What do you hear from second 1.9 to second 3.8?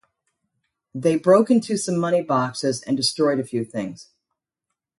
money boxes and destroyed a few